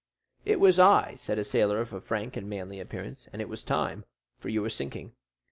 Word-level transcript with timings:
"It 0.45 0.59
was 0.59 0.79
I," 0.79 1.13
said 1.15 1.37
a 1.37 1.43
sailor 1.43 1.79
of 1.79 1.93
a 1.93 2.01
frank 2.01 2.35
and 2.35 2.49
manly 2.49 2.79
appearance; 2.79 3.27
"and 3.31 3.39
it 3.39 3.47
was 3.47 3.61
time, 3.61 4.03
for 4.39 4.49
you 4.49 4.63
were 4.63 4.69
sinking." 4.71 5.11